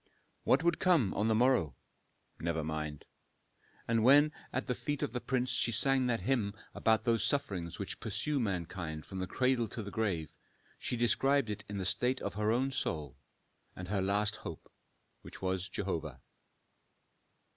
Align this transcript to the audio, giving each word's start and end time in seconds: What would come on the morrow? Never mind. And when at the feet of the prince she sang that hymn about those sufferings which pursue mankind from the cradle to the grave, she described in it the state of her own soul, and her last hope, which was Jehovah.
What 0.45 0.63
would 0.63 0.79
come 0.79 1.13
on 1.13 1.27
the 1.27 1.35
morrow? 1.35 1.75
Never 2.39 2.63
mind. 2.63 3.05
And 3.87 4.03
when 4.03 4.31
at 4.51 4.65
the 4.65 4.73
feet 4.73 5.03
of 5.03 5.13
the 5.13 5.21
prince 5.21 5.51
she 5.51 5.71
sang 5.71 6.07
that 6.07 6.21
hymn 6.21 6.55
about 6.73 7.03
those 7.03 7.23
sufferings 7.23 7.77
which 7.77 7.99
pursue 7.99 8.39
mankind 8.39 9.05
from 9.05 9.19
the 9.19 9.27
cradle 9.27 9.67
to 9.67 9.83
the 9.83 9.91
grave, 9.91 10.35
she 10.79 10.97
described 10.97 11.51
in 11.51 11.55
it 11.55 11.65
the 11.67 11.85
state 11.85 12.19
of 12.19 12.33
her 12.33 12.51
own 12.51 12.71
soul, 12.71 13.15
and 13.75 13.89
her 13.89 14.01
last 14.01 14.37
hope, 14.37 14.71
which 15.21 15.39
was 15.39 15.69
Jehovah. 15.69 16.19